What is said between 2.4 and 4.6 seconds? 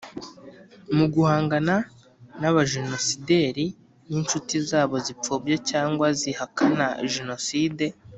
abajenosideri n inshuti